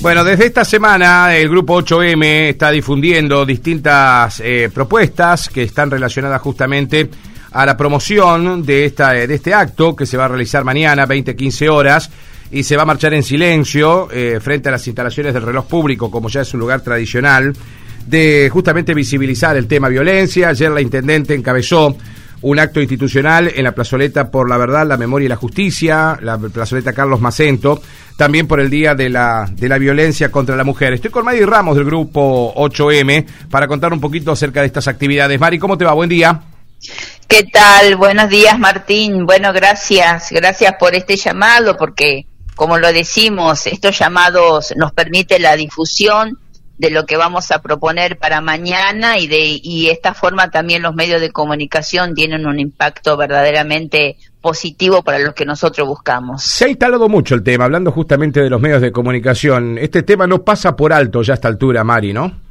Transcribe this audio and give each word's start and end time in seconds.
Bueno, 0.00 0.22
desde 0.22 0.46
esta 0.46 0.64
semana 0.64 1.36
el 1.36 1.48
Grupo 1.48 1.82
8M 1.82 2.50
está 2.50 2.70
difundiendo 2.70 3.44
distintas 3.44 4.40
eh, 4.40 4.70
propuestas 4.72 5.48
que 5.48 5.64
están 5.64 5.90
relacionadas 5.90 6.40
justamente 6.40 7.10
a 7.50 7.66
la 7.66 7.76
promoción 7.76 8.64
de, 8.64 8.84
esta, 8.84 9.12
de 9.12 9.34
este 9.34 9.52
acto 9.52 9.96
que 9.96 10.06
se 10.06 10.16
va 10.16 10.26
a 10.26 10.28
realizar 10.28 10.62
mañana, 10.62 11.04
20-15 11.04 11.68
horas, 11.68 12.10
y 12.52 12.62
se 12.62 12.76
va 12.76 12.82
a 12.82 12.86
marchar 12.86 13.12
en 13.14 13.24
silencio 13.24 14.08
eh, 14.12 14.38
frente 14.40 14.68
a 14.68 14.72
las 14.72 14.86
instalaciones 14.86 15.34
del 15.34 15.42
reloj 15.42 15.66
público, 15.66 16.12
como 16.12 16.28
ya 16.28 16.42
es 16.42 16.54
un 16.54 16.60
lugar 16.60 16.80
tradicional, 16.80 17.52
de 18.06 18.48
justamente 18.52 18.94
visibilizar 18.94 19.56
el 19.56 19.66
tema 19.66 19.88
violencia. 19.88 20.50
Ayer 20.50 20.70
la 20.70 20.80
intendente 20.80 21.34
encabezó 21.34 21.96
un 22.42 22.58
acto 22.58 22.80
institucional 22.80 23.50
en 23.54 23.64
la 23.64 23.72
plazoleta 23.72 24.30
por 24.30 24.48
la 24.48 24.56
verdad, 24.56 24.86
la 24.86 24.96
memoria 24.96 25.26
y 25.26 25.28
la 25.28 25.36
justicia, 25.36 26.18
la 26.22 26.38
plazoleta 26.38 26.92
Carlos 26.92 27.20
Macento, 27.20 27.80
también 28.16 28.46
por 28.46 28.60
el 28.60 28.70
Día 28.70 28.94
de 28.94 29.08
la, 29.08 29.48
de 29.50 29.68
la 29.68 29.78
Violencia 29.78 30.30
contra 30.30 30.56
la 30.56 30.64
Mujer. 30.64 30.92
Estoy 30.92 31.10
con 31.10 31.24
Mari 31.24 31.44
Ramos 31.44 31.76
del 31.76 31.84
grupo 31.84 32.54
8M 32.54 33.26
para 33.50 33.66
contar 33.66 33.92
un 33.92 34.00
poquito 34.00 34.32
acerca 34.32 34.60
de 34.60 34.66
estas 34.66 34.88
actividades. 34.88 35.38
Mari, 35.38 35.58
¿cómo 35.58 35.76
te 35.76 35.84
va? 35.84 35.92
Buen 35.92 36.08
día. 36.08 36.40
¿Qué 37.26 37.44
tal? 37.44 37.96
Buenos 37.96 38.30
días, 38.30 38.58
Martín. 38.58 39.26
Bueno, 39.26 39.52
gracias. 39.52 40.28
Gracias 40.30 40.74
por 40.78 40.94
este 40.94 41.16
llamado, 41.16 41.76
porque, 41.76 42.26
como 42.54 42.78
lo 42.78 42.92
decimos, 42.92 43.66
estos 43.66 43.98
llamados 43.98 44.72
nos 44.76 44.92
permiten 44.92 45.42
la 45.42 45.56
difusión 45.56 46.38
de 46.78 46.90
lo 46.90 47.06
que 47.06 47.16
vamos 47.16 47.50
a 47.50 47.60
proponer 47.60 48.18
para 48.18 48.40
mañana 48.40 49.18
y 49.18 49.26
de 49.26 49.60
y 49.62 49.88
esta 49.88 50.14
forma 50.14 50.50
también 50.50 50.82
los 50.82 50.94
medios 50.94 51.20
de 51.20 51.30
comunicación 51.30 52.14
tienen 52.14 52.46
un 52.46 52.60
impacto 52.60 53.16
verdaderamente 53.16 54.16
positivo 54.40 55.02
para 55.02 55.18
lo 55.18 55.34
que 55.34 55.44
nosotros 55.44 55.86
buscamos. 55.86 56.42
Se 56.42 56.66
ha 56.66 56.68
instalado 56.68 57.08
mucho 57.08 57.34
el 57.34 57.42
tema, 57.42 57.64
hablando 57.64 57.90
justamente 57.90 58.40
de 58.40 58.48
los 58.48 58.60
medios 58.60 58.80
de 58.80 58.92
comunicación. 58.92 59.78
Este 59.78 60.02
tema 60.02 60.26
no 60.26 60.42
pasa 60.42 60.76
por 60.76 60.92
alto 60.92 61.22
ya 61.22 61.34
a 61.34 61.34
esta 61.34 61.48
altura, 61.48 61.82
Mari, 61.82 62.12
¿no? 62.12 62.47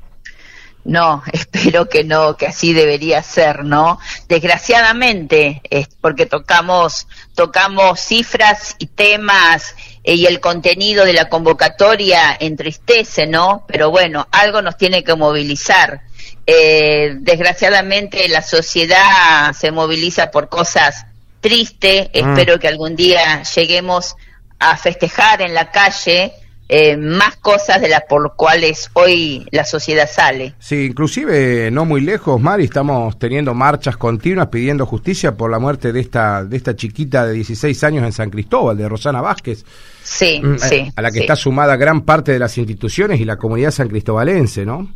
No, 0.88 1.21
espero 1.34 1.88
que 1.90 2.04
no, 2.04 2.38
que 2.38 2.48
así 2.48 2.74
debería 2.74 3.21
ser, 3.21 3.63
¿no? 3.63 3.99
Desgraciadamente, 4.27 5.62
es 5.70 5.90
porque 6.02 6.26
tocamos, 6.26 7.07
tocamos 7.35 7.99
cifras 7.99 8.76
y 8.80 8.88
temas 8.88 9.76
eh, 10.04 10.15
y 10.15 10.26
el 10.26 10.40
contenido 10.40 11.05
de 11.05 11.13
la 11.13 11.27
convocatoria 11.27 12.35
entristece, 12.40 13.27
¿no? 13.27 13.65
Pero 13.68 13.91
bueno, 13.91 14.27
algo 14.32 14.62
nos 14.62 14.77
tiene 14.77 15.04
que 15.04 15.15
movilizar. 15.15 16.02
Eh, 16.46 17.15
desgraciadamente 17.20 18.30
la 18.30 18.41
sociedad 18.41 19.52
se 19.52 19.71
moviliza 19.71 20.32
por 20.32 20.48
cosas 20.48 21.05
tristes. 21.41 22.08
Mm. 22.08 22.30
Espero 22.30 22.60
que 22.60 22.70
algún 22.70 22.96
día 22.96 23.43
lleguemos 23.43 24.15
a 24.58 24.77
festejar 24.77 25.41
en 25.41 25.54
la 25.54 25.70
calle 25.70 26.34
eh, 26.70 26.98
más 26.98 27.37
cosas 27.37 27.82
de 27.82 27.87
las 27.87 28.04
por 28.10 28.35
cuales 28.35 28.90
hoy 28.93 29.48
la 29.51 29.63
sociedad 29.63 30.10
sale. 30.10 30.54
Sí, 30.60 30.85
inclusive 30.85 31.71
no 31.71 31.85
muy 31.85 32.01
lejos, 32.01 32.41
Mari, 32.41 32.65
estamos 32.65 33.18
teniendo 33.18 33.54
marchas 33.54 33.96
continuas 33.98 34.48
pidiendo 34.48 34.85
justicia 34.85 35.35
por 35.35 35.49
la 35.49 35.59
muerte 35.59 35.93
de 35.93 35.99
esta 35.99 36.43
de 36.43 36.57
esta 36.57 36.76
chiquita 36.76 37.26
de 37.26 37.34
16 37.34 37.84
años 37.84 38.04
en 38.04 38.12
San 38.12 38.29
Cristóbal, 38.29 38.77
de 38.77 38.90
Rosana 38.90 39.21
Vázquez. 39.21 39.63
Sí, 40.04 40.41
mm, 40.43 40.57
sí. 40.57 40.91
A 40.96 41.01
la 41.01 41.12
que 41.12 41.20
está 41.20 41.35
sumada 41.35 41.76
gran 41.76 42.01
parte 42.01 42.32
de 42.32 42.40
las 42.40 42.57
instituciones 42.57 43.20
y 43.20 43.26
la 43.26 43.37
comunidad 43.37 43.71
san 43.71 43.87
cristobalense, 43.87 44.65
¿no? 44.65 44.90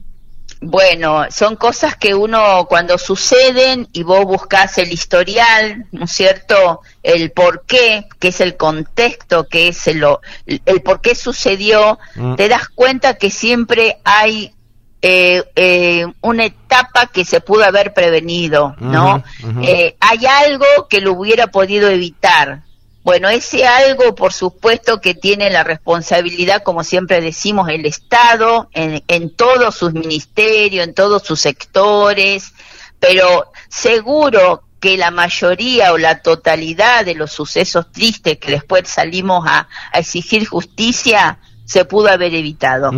Bueno, 0.63 1.25
son 1.31 1.55
cosas 1.55 1.95
que 1.95 2.13
uno 2.13 2.67
cuando 2.69 2.99
suceden 2.99 3.87
y 3.93 4.03
vos 4.03 4.25
buscas 4.25 4.77
el 4.77 4.91
historial, 4.93 5.87
¿no 5.91 6.05
es 6.05 6.11
cierto? 6.11 6.81
El 7.01 7.31
por 7.31 7.65
qué, 7.65 8.07
que 8.19 8.27
es 8.27 8.41
el 8.41 8.57
contexto, 8.57 9.47
que 9.47 9.69
es 9.69 9.87
el, 9.87 10.05
el 10.45 10.81
por 10.83 11.01
qué 11.01 11.15
sucedió, 11.15 11.97
mm. 12.13 12.35
te 12.35 12.47
das 12.47 12.69
cuenta 12.69 13.15
que 13.15 13.31
siempre 13.31 13.97
hay 14.03 14.53
eh, 15.01 15.43
eh, 15.55 16.05
una 16.21 16.45
etapa 16.45 17.07
que 17.07 17.25
se 17.25 17.41
pudo 17.41 17.63
haber 17.63 17.95
prevenido, 17.95 18.75
¿no? 18.79 19.23
Eh, 19.63 19.95
hay 19.99 20.25
algo 20.27 20.65
que 20.87 21.01
lo 21.01 21.13
hubiera 21.13 21.47
podido 21.47 21.89
evitar, 21.89 22.61
bueno, 23.03 23.29
ese 23.29 23.65
algo, 23.65 24.13
por 24.15 24.33
supuesto, 24.33 25.01
que 25.01 25.13
tiene 25.13 25.49
la 25.49 25.63
responsabilidad, 25.63 26.63
como 26.63 26.83
siempre 26.83 27.21
decimos, 27.21 27.69
el 27.69 27.85
Estado, 27.85 28.69
en, 28.73 29.03
en 29.07 29.35
todos 29.35 29.75
sus 29.75 29.93
ministerios, 29.93 30.85
en 30.85 30.93
todos 30.93 31.23
sus 31.23 31.39
sectores, 31.39 32.53
pero 32.99 33.51
seguro 33.69 34.63
que 34.81 34.97
la 34.97 35.11
mayoría 35.11 35.93
o 35.93 35.97
la 35.97 36.21
totalidad 36.21 37.05
de 37.05 37.13
los 37.15 37.31
sucesos 37.31 37.91
tristes 37.91 38.39
que 38.39 38.51
después 38.51 38.89
salimos 38.89 39.45
a, 39.47 39.67
exigir 39.93 40.45
justicia 40.47 41.37
se 41.65 41.85
pudo 41.85 42.09
haber 42.09 42.33
evitado. 42.33 42.91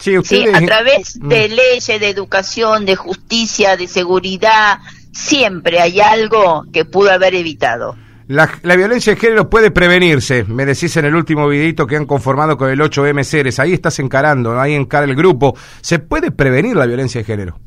sí, 0.00 0.16
a 0.52 0.60
través 0.64 1.16
mm. 1.20 1.28
de 1.28 1.48
leyes, 1.48 2.00
de 2.00 2.08
educación, 2.08 2.86
de 2.86 2.96
justicia, 2.96 3.76
de 3.76 3.86
seguridad, 3.86 4.78
siempre 5.12 5.80
hay 5.80 6.00
algo 6.00 6.64
que 6.72 6.84
pudo 6.84 7.12
haber 7.12 7.34
evitado. 7.34 7.96
La, 8.28 8.46
violencia 8.76 9.14
de 9.14 9.20
género 9.20 9.48
puede 9.48 9.70
prevenirse, 9.70 10.44
me 10.44 10.66
decís 10.66 10.96
en 10.96 11.04
el 11.04 11.14
último 11.14 11.48
videito 11.48 11.86
que 11.86 11.96
han 11.96 12.06
conformado 12.06 12.56
con 12.56 12.68
el 12.68 12.80
8M 12.80 13.22
Ceres. 13.22 13.60
Ahí 13.60 13.72
estás 13.72 14.00
encarando, 14.00 14.58
ahí 14.60 14.74
encara 14.74 15.04
el 15.04 15.14
grupo. 15.14 15.56
¿Se 15.80 16.00
puede 16.00 16.32
prevenir 16.32 16.76
la 16.76 16.86
violencia 16.86 17.20
de 17.20 17.24
género? 17.24 17.60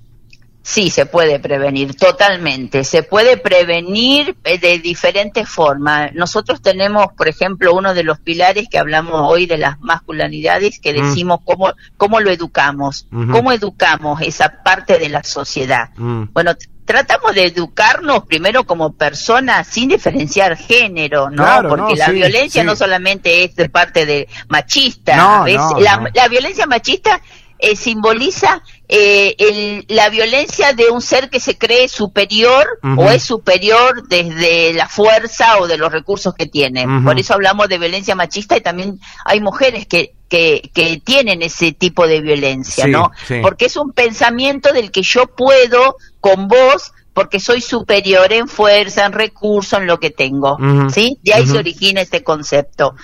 Sí, 0.69 0.91
se 0.91 1.07
puede 1.07 1.39
prevenir, 1.39 1.95
totalmente. 1.95 2.83
Se 2.83 3.01
puede 3.01 3.37
prevenir 3.37 4.37
eh, 4.43 4.59
de 4.59 4.77
diferentes 4.77 5.49
formas. 5.49 6.13
Nosotros 6.13 6.61
tenemos, 6.61 7.07
por 7.17 7.27
ejemplo, 7.27 7.73
uno 7.73 7.95
de 7.95 8.03
los 8.03 8.19
pilares 8.19 8.67
que 8.69 8.77
hablamos 8.77 9.15
hoy 9.15 9.47
de 9.47 9.57
las 9.57 9.79
masculinidades, 9.79 10.79
que 10.79 10.93
mm. 10.93 11.07
decimos 11.07 11.39
cómo, 11.43 11.73
cómo 11.97 12.19
lo 12.19 12.29
educamos, 12.29 13.07
cómo 13.09 13.51
educamos 13.51 14.21
esa 14.21 14.61
parte 14.61 14.99
de 14.99 15.09
la 15.09 15.23
sociedad. 15.23 15.89
Mm. 15.97 16.25
Bueno, 16.33 16.53
tratamos 16.89 17.35
de 17.35 17.45
educarnos 17.45 18.25
primero 18.25 18.63
como 18.63 18.93
personas 18.93 19.67
sin 19.67 19.89
diferenciar 19.89 20.57
género, 20.57 21.29
¿no? 21.29 21.45
Porque 21.69 21.95
la 21.95 22.09
violencia 22.09 22.63
no 22.63 22.75
solamente 22.75 23.43
es 23.43 23.55
de 23.55 23.69
parte 23.69 24.07
de 24.07 24.27
machista, 24.47 25.45
la, 25.45 26.27
violencia 26.27 26.65
machista 26.65 27.21
eh, 27.61 27.75
simboliza 27.75 28.63
eh, 28.87 29.83
la 29.89 30.09
violencia 30.09 30.71
de 30.73 30.89
un 30.89 31.01
ser 31.01 31.29
que 31.29 31.41
se 31.41 31.57
cree 31.57 31.89
superior 31.89 32.79
o 32.97 33.09
es 33.09 33.23
superior 33.23 34.07
desde 34.07 34.73
la 34.73 34.87
fuerza 34.87 35.59
o 35.59 35.67
de 35.67 35.77
los 35.77 35.91
recursos 35.91 36.33
que 36.33 36.45
tiene. 36.45 36.85
Por 37.03 37.19
eso 37.19 37.33
hablamos 37.33 37.67
de 37.67 37.77
violencia 37.77 38.15
machista 38.15 38.55
y 38.55 38.61
también 38.61 38.99
hay 39.25 39.41
mujeres 39.41 39.85
que, 39.87 40.13
que, 40.29 40.71
que 40.73 41.01
tienen 41.03 41.41
ese 41.41 41.73
tipo 41.73 42.07
de 42.07 42.21
violencia, 42.21 42.87
¿no? 42.87 43.11
Porque 43.41 43.65
es 43.65 43.75
un 43.75 43.91
pensamiento 43.91 44.71
del 44.71 44.89
que 44.89 45.03
yo 45.03 45.27
puedo 45.27 45.97
con 46.21 46.47
vos 46.47 46.93
porque 47.13 47.41
soy 47.41 47.59
superior 47.59 48.31
en 48.31 48.47
fuerza, 48.47 49.05
en 49.05 49.11
recursos, 49.11 49.77
en 49.77 49.87
lo 49.87 49.99
que 49.99 50.09
tengo, 50.09 50.57
¿sí? 50.93 51.17
De 51.21 51.33
ahí 51.33 51.45
se 51.45 51.57
origina 51.57 51.99
este 51.99 52.23
concepto. 52.23 52.95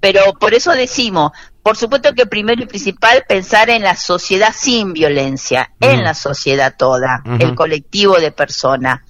Pero 0.00 0.34
por 0.38 0.52
eso 0.52 0.72
decimos, 0.72 1.32
por 1.62 1.76
supuesto 1.76 2.12
que 2.14 2.26
primero 2.26 2.62
y 2.62 2.66
principal 2.66 3.24
pensar 3.28 3.70
en 3.70 3.82
la 3.82 3.94
sociedad 3.94 4.52
sin 4.56 4.92
violencia, 4.92 5.70
en 5.80 6.02
la 6.02 6.14
sociedad 6.14 6.74
toda, 6.76 7.22
el 7.38 7.54
colectivo 7.54 8.18
de 8.18 8.32
personas. 8.32 9.00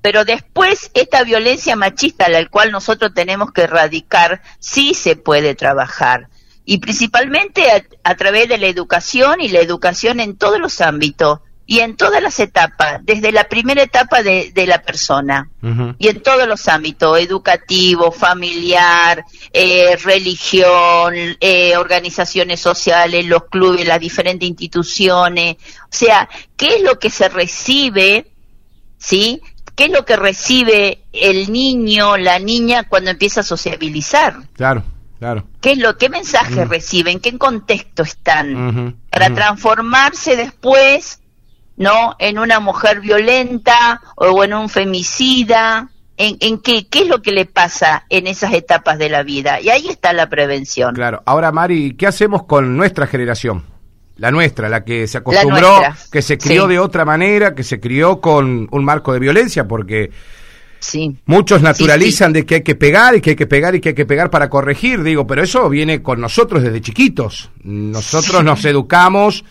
Pero 0.00 0.24
después 0.24 0.90
esta 0.94 1.22
violencia 1.24 1.76
machista, 1.76 2.28
la 2.30 2.44
cual 2.46 2.72
nosotros 2.72 3.12
tenemos 3.14 3.52
que 3.52 3.62
erradicar, 3.62 4.40
sí 4.58 4.94
se 4.94 5.16
puede 5.16 5.54
trabajar. 5.54 6.28
Y 6.64 6.78
principalmente 6.78 7.64
a, 8.04 8.14
través 8.14 8.48
de 8.48 8.56
la 8.56 8.68
educación 8.68 9.40
y 9.40 9.48
la 9.48 9.60
educación 9.60 10.20
en 10.20 10.36
todos 10.36 10.58
los 10.58 10.80
ámbitos 10.80 11.40
y 11.70 11.78
en 11.78 11.94
todas 11.94 12.20
las 12.20 12.40
etapas, 12.40 12.98
desde 13.04 13.30
la 13.30 13.44
primera 13.44 13.80
etapa 13.80 14.24
de, 14.24 14.52
la 14.66 14.82
persona 14.82 15.48
y 15.98 16.08
en 16.08 16.20
todos 16.20 16.48
los 16.48 16.66
ámbitos, 16.66 17.16
educativo, 17.20 18.10
familiar, 18.10 19.24
eh, 19.52 19.96
religión, 20.02 21.14
eh, 21.38 21.76
organizaciones 21.76 22.58
sociales, 22.58 23.24
los 23.24 23.44
clubes, 23.44 23.86
las 23.86 24.00
diferentes 24.00 24.48
instituciones, 24.48 25.58
o 25.84 25.88
sea, 25.90 26.28
¿qué 26.56 26.74
es 26.74 26.82
lo 26.82 26.98
que 26.98 27.08
se 27.08 27.28
recibe, 27.28 28.32
sí? 28.98 29.40
¿Qué 29.76 29.84
es 29.84 29.92
lo 29.92 30.04
que 30.04 30.16
recibe 30.16 31.04
el 31.12 31.52
niño, 31.52 32.16
la 32.16 32.40
niña 32.40 32.88
cuando 32.88 33.12
empieza 33.12 33.42
a 33.42 33.44
sociabilizar? 33.44 34.38
Claro. 34.54 34.82
Claro. 35.20 35.46
¿Qué 35.60 35.72
es 35.72 35.78
lo, 35.78 35.98
qué 35.98 36.08
mensaje 36.08 36.64
reciben? 36.64 37.20
¿Qué 37.20 37.36
contexto 37.36 38.02
están? 38.02 38.96
para 39.10 39.34
transformarse 39.34 40.34
después 40.34 41.19
¿no? 41.80 42.14
En 42.18 42.38
una 42.38 42.60
mujer 42.60 43.00
violenta 43.00 44.02
o 44.14 44.44
en 44.44 44.52
un 44.52 44.68
femicida. 44.68 45.88
¿En, 46.18 46.36
en 46.40 46.58
qué, 46.58 46.86
qué 46.86 47.00
es 47.00 47.08
lo 47.08 47.22
que 47.22 47.32
le 47.32 47.46
pasa 47.46 48.04
en 48.10 48.26
esas 48.26 48.52
etapas 48.52 48.98
de 48.98 49.08
la 49.08 49.22
vida? 49.22 49.58
Y 49.62 49.70
ahí 49.70 49.88
está 49.88 50.12
la 50.12 50.28
prevención. 50.28 50.94
Claro. 50.94 51.22
Ahora, 51.24 51.50
Mari, 51.50 51.96
¿qué 51.96 52.06
hacemos 52.06 52.44
con 52.44 52.76
nuestra 52.76 53.06
generación? 53.06 53.64
La 54.16 54.30
nuestra, 54.30 54.68
la 54.68 54.84
que 54.84 55.08
se 55.08 55.16
acostumbró, 55.16 55.80
que 56.12 56.20
se 56.20 56.36
crió 56.36 56.66
de 56.66 56.78
otra 56.78 57.06
manera, 57.06 57.54
que 57.54 57.62
se 57.62 57.80
crió 57.80 58.20
con 58.20 58.68
un 58.70 58.84
marco 58.84 59.14
de 59.14 59.18
violencia, 59.18 59.66
porque 59.66 60.10
Sí. 60.80 61.16
Muchos 61.26 61.60
naturalizan 61.60 62.32
de 62.32 62.44
que 62.46 62.56
hay 62.56 62.62
que 62.62 62.74
pegar 62.74 63.14
y 63.14 63.20
que 63.20 63.30
hay 63.30 63.36
que 63.36 63.46
pegar 63.46 63.74
y 63.74 63.80
que 63.80 63.90
hay 63.90 63.94
que 63.94 64.06
pegar 64.06 64.30
para 64.30 64.48
corregir, 64.48 65.02
digo, 65.02 65.26
pero 65.26 65.42
eso 65.42 65.68
viene 65.68 66.02
con 66.02 66.20
nosotros 66.20 66.62
desde 66.62 66.80
chiquitos. 66.80 67.50
Nosotros 67.62 68.42
nos 68.42 68.64
educamos 68.64 69.44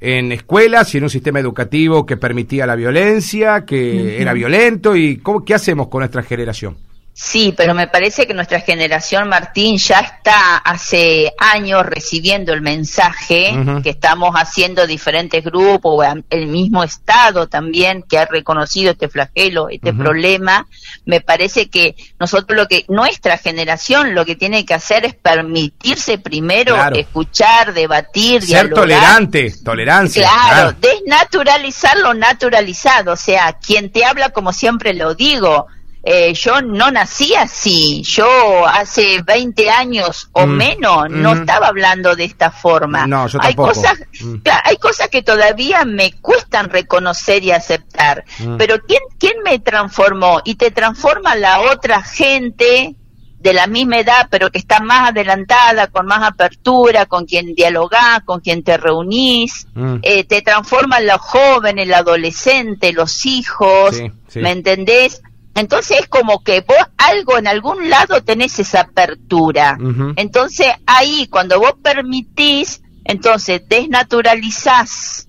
en 0.00 0.32
escuelas 0.32 0.94
y 0.94 0.98
en 0.98 1.04
un 1.04 1.10
sistema 1.10 1.40
educativo 1.40 2.06
que 2.06 2.16
permitía 2.16 2.66
la 2.66 2.76
violencia, 2.76 3.64
que 3.64 4.20
era 4.20 4.32
violento 4.32 4.96
y 4.96 5.18
¿cómo, 5.18 5.44
¿qué 5.44 5.54
hacemos 5.54 5.88
con 5.88 6.00
nuestra 6.00 6.22
generación? 6.22 6.76
Sí, 7.18 7.54
pero 7.56 7.72
me 7.72 7.88
parece 7.88 8.26
que 8.26 8.34
nuestra 8.34 8.60
generación, 8.60 9.26
Martín, 9.30 9.78
ya 9.78 10.00
está 10.00 10.58
hace 10.58 11.32
años 11.38 11.86
recibiendo 11.86 12.52
el 12.52 12.60
mensaje 12.60 13.58
que 13.82 13.88
estamos 13.88 14.34
haciendo 14.34 14.86
diferentes 14.86 15.42
grupos, 15.42 16.06
el 16.28 16.46
mismo 16.46 16.84
Estado 16.84 17.48
también 17.48 18.02
que 18.02 18.18
ha 18.18 18.26
reconocido 18.26 18.90
este 18.90 19.08
flagelo, 19.08 19.70
este 19.70 19.94
problema. 19.94 20.66
Me 21.06 21.22
parece 21.22 21.70
que 21.70 21.96
nosotros 22.20 22.54
lo 22.54 22.68
que, 22.68 22.84
nuestra 22.88 23.38
generación 23.38 24.14
lo 24.14 24.26
que 24.26 24.36
tiene 24.36 24.66
que 24.66 24.74
hacer 24.74 25.06
es 25.06 25.14
permitirse 25.14 26.18
primero 26.18 26.76
escuchar, 26.92 27.72
debatir, 27.72 28.42
Ser 28.42 28.74
tolerante, 28.74 29.54
tolerancia. 29.64 30.20
Claro, 30.20 30.76
claro, 30.76 30.76
desnaturalizar 30.82 31.96
lo 31.96 32.12
naturalizado. 32.12 33.12
O 33.12 33.16
sea, 33.16 33.54
quien 33.54 33.90
te 33.90 34.04
habla, 34.04 34.28
como 34.28 34.52
siempre 34.52 34.92
lo 34.92 35.14
digo, 35.14 35.68
eh, 36.08 36.34
yo 36.34 36.62
no 36.62 36.92
nací 36.92 37.34
así, 37.34 38.00
yo 38.04 38.64
hace 38.64 39.22
20 39.22 39.68
años 39.68 40.28
o 40.30 40.46
mm. 40.46 40.50
menos 40.50 41.10
no 41.10 41.34
mm. 41.34 41.38
estaba 41.38 41.66
hablando 41.66 42.14
de 42.14 42.22
esta 42.22 42.52
forma. 42.52 43.08
No, 43.08 43.26
yo 43.26 43.40
hay 43.42 43.56
cosas, 43.56 43.98
mm. 44.20 44.36
hay 44.62 44.76
cosas 44.76 45.08
que 45.08 45.22
todavía 45.22 45.84
me 45.84 46.12
cuestan 46.12 46.70
reconocer 46.70 47.42
y 47.42 47.50
aceptar, 47.50 48.24
pero 48.56 48.78
¿quién, 48.86 49.00
¿quién 49.18 49.42
me 49.42 49.58
transformó? 49.58 50.42
Y 50.44 50.54
te 50.54 50.70
transforma 50.70 51.34
la 51.34 51.62
otra 51.72 52.00
gente 52.04 52.94
de 53.40 53.52
la 53.52 53.66
misma 53.66 53.98
edad, 53.98 54.28
pero 54.30 54.52
que 54.52 54.58
está 54.58 54.78
más 54.78 55.10
adelantada, 55.10 55.88
con 55.88 56.06
más 56.06 56.22
apertura, 56.22 57.06
con 57.06 57.26
quien 57.26 57.52
dialogás, 57.56 58.20
con 58.24 58.38
quien 58.38 58.62
te 58.62 58.76
reunís, 58.76 59.66
eh, 60.02 60.22
te 60.22 60.40
transforma 60.42 61.00
los 61.00 61.20
jóvenes, 61.20 61.86
el 61.86 61.94
adolescente, 61.94 62.92
los 62.92 63.26
hijos, 63.26 64.00
¿me 64.36 64.52
entendés? 64.52 65.20
Entonces 65.56 66.00
es 66.00 66.06
como 66.06 66.44
que 66.44 66.60
vos 66.60 66.76
algo 66.98 67.38
en 67.38 67.46
algún 67.46 67.88
lado 67.88 68.22
tenés 68.22 68.58
esa 68.58 68.82
apertura. 68.82 69.78
Entonces 70.16 70.68
ahí 70.86 71.28
cuando 71.28 71.58
vos 71.58 71.74
permitís, 71.82 72.82
entonces 73.04 73.62
desnaturalizás, 73.66 75.28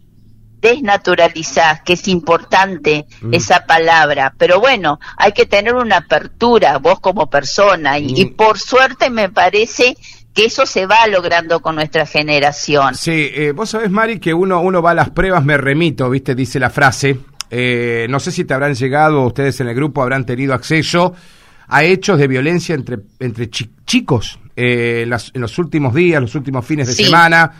desnaturalizás, 0.59 1.81
que 1.81 1.93
es 1.93 2.09
importante 2.09 3.05
esa 3.31 3.65
palabra. 3.65 4.33
Pero 4.37 4.59
bueno, 4.59 4.99
hay 5.15 5.31
que 5.31 5.45
tener 5.45 5.73
una 5.73 5.97
apertura 5.97 6.77
vos 6.77 6.99
como 6.99 7.29
persona 7.29 7.97
y, 7.97 8.25
por 8.25 8.59
suerte 8.59 9.09
me 9.09 9.29
parece 9.29 9.95
que 10.33 10.45
eso 10.45 10.65
se 10.65 10.87
va 10.87 11.07
logrando 11.07 11.61
con 11.61 11.75
nuestra 11.75 12.05
generación. 12.05 12.95
Sí, 12.95 13.31
eh, 13.33 13.53
vos 13.55 13.69
sabés, 13.69 13.89
Mari, 13.89 14.19
que 14.19 14.33
uno, 14.33 14.59
uno 14.59 14.81
va 14.81 14.91
a 14.91 14.93
las 14.93 15.09
pruebas, 15.09 15.43
me 15.45 15.57
remito, 15.57 16.09
¿viste? 16.09 16.35
Dice 16.35 16.59
la 16.59 16.69
frase. 16.69 17.17
Eh, 17.49 18.07
no 18.09 18.19
sé 18.19 18.31
si 18.31 18.45
te 18.45 18.53
habrán 18.53 18.75
llegado, 18.75 19.25
ustedes 19.25 19.59
en 19.61 19.67
el 19.67 19.75
grupo 19.75 20.01
habrán 20.01 20.25
tenido 20.25 20.53
acceso 20.53 21.13
a 21.67 21.83
hechos 21.83 22.17
de 22.17 22.27
violencia 22.27 22.75
entre, 22.75 22.99
entre 23.19 23.49
chicos 23.49 24.39
eh, 24.55 25.03
en, 25.05 25.41
los 25.41 25.57
últimos 25.57 25.93
días, 25.93 26.21
los 26.21 26.35
últimos 26.35 26.65
fines 26.65 26.87
de 26.87 26.93
semana. 26.93 27.51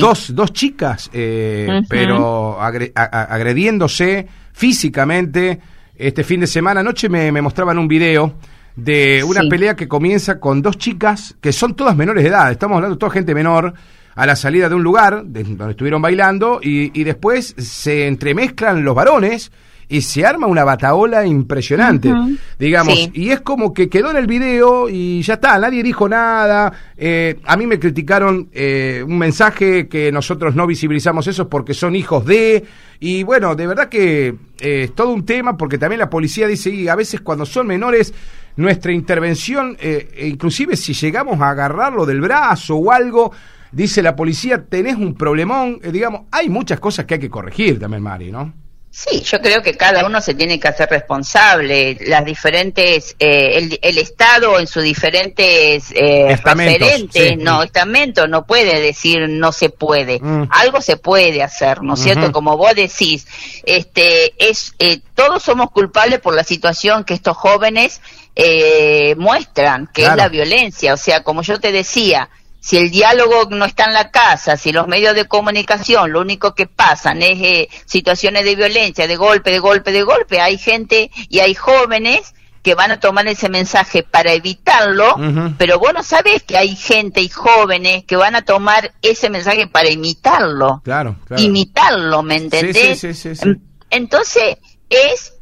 Dos, 0.00 0.34
dos 0.34 0.52
chicas, 0.54 1.10
eh, 1.12 1.82
pero 1.88 2.58
agrediéndose 2.60 4.26
físicamente. 4.52 5.60
Este 5.94 6.24
fin 6.24 6.40
de 6.40 6.46
semana, 6.46 6.80
anoche 6.80 7.08
me, 7.08 7.32
me 7.32 7.40
mostraban 7.40 7.78
un 7.78 7.88
video 7.88 8.34
de 8.74 9.24
una 9.24 9.42
pelea 9.48 9.74
que 9.74 9.88
comienza 9.88 10.38
con 10.38 10.60
dos 10.60 10.76
chicas 10.76 11.34
que 11.40 11.52
son 11.52 11.74
todas 11.74 11.96
menores 11.96 12.22
de 12.22 12.30
edad. 12.30 12.50
Estamos 12.50 12.76
hablando 12.76 12.96
de 12.96 13.00
toda 13.00 13.12
gente 13.12 13.34
menor 13.34 13.72
a 14.16 14.26
la 14.26 14.34
salida 14.34 14.68
de 14.68 14.74
un 14.74 14.82
lugar 14.82 15.22
donde 15.26 15.70
estuvieron 15.70 16.02
bailando 16.02 16.58
y, 16.62 17.04
después 17.04 17.54
se 17.58 18.08
entremezclan 18.08 18.82
los 18.82 18.94
varones 18.94 19.52
y 19.88 20.00
se 20.00 20.26
arma 20.26 20.48
una 20.48 20.64
bataola 20.64 21.24
impresionante, 21.26 22.12
digamos, 22.58 23.10
y 23.12 23.30
es 23.30 23.42
como 23.42 23.72
que 23.72 23.88
quedó 23.88 24.10
en 24.10 24.16
el 24.16 24.26
video 24.26 24.88
y 24.88 25.22
ya 25.22 25.34
está, 25.34 25.56
nadie 25.58 25.82
dijo 25.82 26.08
nada, 26.08 26.72
eh, 26.96 27.38
a 27.44 27.56
mí 27.56 27.66
me 27.66 27.78
criticaron 27.78 28.48
eh, 28.52 29.04
un 29.06 29.16
mensaje 29.16 29.86
que 29.86 30.10
nosotros 30.10 30.56
no 30.56 30.66
visibilizamos 30.66 31.28
eso 31.28 31.48
porque 31.48 31.72
son 31.72 31.94
hijos 31.94 32.24
de, 32.24 32.64
y 32.98 33.22
bueno, 33.22 33.54
de 33.54 33.66
verdad 33.66 33.88
que 33.88 34.34
eh, 34.58 34.82
es 34.84 34.94
todo 34.94 35.12
un 35.12 35.24
tema 35.24 35.56
porque 35.56 35.78
también 35.78 36.00
la 36.00 36.10
policía 36.10 36.48
dice, 36.48 36.70
y 36.70 36.88
a 36.88 36.96
veces 36.96 37.20
cuando 37.20 37.46
son 37.46 37.68
menores, 37.68 38.12
nuestra 38.56 38.90
intervención, 38.90 39.76
e 39.78 40.26
inclusive 40.26 40.76
si 40.76 40.94
llegamos 40.94 41.38
a 41.42 41.50
agarrarlo 41.50 42.06
del 42.06 42.22
brazo 42.22 42.76
o 42.76 42.90
algo, 42.90 43.30
dice 43.76 44.02
la 44.02 44.16
policía, 44.16 44.64
tenés 44.64 44.96
un 44.96 45.14
problemón, 45.14 45.80
eh, 45.82 45.92
digamos, 45.92 46.22
hay 46.32 46.48
muchas 46.48 46.80
cosas 46.80 47.04
que 47.04 47.14
hay 47.14 47.20
que 47.20 47.30
corregir 47.30 47.78
también, 47.78 48.02
Mari, 48.02 48.32
¿no? 48.32 48.52
Sí, 48.98 49.20
yo 49.20 49.42
creo 49.42 49.62
que 49.62 49.76
cada 49.76 50.06
uno 50.06 50.22
se 50.22 50.32
tiene 50.32 50.58
que 50.58 50.68
hacer 50.68 50.88
responsable. 50.88 51.98
Las 52.06 52.24
diferentes, 52.24 53.14
eh, 53.18 53.78
el, 53.82 53.98
Estado 53.98 54.58
en 54.58 54.66
sus 54.66 54.82
diferentes 54.82 55.92
eh, 55.94 56.34
referentes, 56.42 57.36
no, 57.36 57.62
estamento, 57.62 58.26
no 58.26 58.46
puede 58.46 58.80
decir 58.80 59.28
no 59.28 59.52
se 59.52 59.68
puede. 59.68 60.18
Mm. 60.18 60.48
Algo 60.48 60.80
se 60.80 60.96
puede 60.96 61.42
hacer, 61.42 61.82
¿no 61.82 61.92
es 61.92 62.00
cierto? 62.00 62.32
Como 62.32 62.56
vos 62.56 62.74
decís, 62.74 63.26
este, 63.66 64.32
es, 64.38 64.74
eh, 64.78 65.00
todos 65.14 65.42
somos 65.42 65.70
culpables 65.72 66.20
por 66.20 66.34
la 66.34 66.42
situación 66.42 67.04
que 67.04 67.12
estos 67.12 67.36
jóvenes 67.36 68.00
eh, 68.34 69.14
muestran, 69.18 69.90
que 69.92 70.04
es 70.04 70.16
la 70.16 70.28
violencia. 70.30 70.94
O 70.94 70.96
sea, 70.96 71.22
como 71.22 71.42
yo 71.42 71.60
te 71.60 71.70
decía, 71.70 72.30
si 72.66 72.78
el 72.78 72.90
diálogo 72.90 73.46
no 73.50 73.64
está 73.64 73.84
en 73.84 73.94
la 73.94 74.10
casa, 74.10 74.56
si 74.56 74.72
los 74.72 74.88
medios 74.88 75.14
de 75.14 75.26
comunicación 75.26 76.10
lo 76.10 76.20
único 76.20 76.52
que 76.56 76.66
pasan 76.66 77.22
es 77.22 77.40
eh, 77.40 77.68
situaciones 77.84 78.44
de 78.44 78.56
violencia, 78.56 79.06
de 79.06 79.14
golpe, 79.14 79.52
de 79.52 79.60
golpe, 79.60 79.92
de 79.92 80.02
golpe, 80.02 80.40
hay 80.40 80.58
gente 80.58 81.12
y 81.28 81.38
hay 81.38 81.54
jóvenes 81.54 82.34
que 82.64 82.74
van 82.74 82.90
a 82.90 82.98
tomar 82.98 83.28
ese 83.28 83.48
mensaje 83.48 84.02
para 84.02 84.32
evitarlo, 84.32 85.14
pero 85.58 85.78
vos 85.78 85.94
no 85.94 86.02
sabés 86.02 86.42
que 86.42 86.56
hay 86.56 86.74
gente 86.74 87.20
y 87.20 87.28
jóvenes 87.28 88.02
que 88.02 88.16
van 88.16 88.34
a 88.34 88.42
tomar 88.42 88.94
ese 89.00 89.30
mensaje 89.30 89.68
para 89.68 89.88
imitarlo. 89.88 90.80
Claro, 90.82 91.14
claro. 91.24 91.40
Imitarlo, 91.40 92.24
¿me 92.24 92.34
entendés? 92.34 92.98
Sí, 92.98 93.14
sí, 93.14 93.36
sí, 93.36 93.46
Entonces, 93.90 94.56
es, 94.90 95.34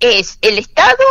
es 0.00 0.36
el 0.40 0.58
Estado 0.58 1.04